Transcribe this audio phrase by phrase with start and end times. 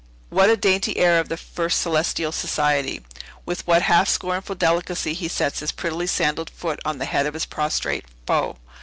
[0.29, 3.03] What a dainty air of the first celestial society!
[3.45, 7.35] With what half scornful delicacy he sets his prettily sandalled foot on the head of
[7.35, 8.55] his prostrate foe!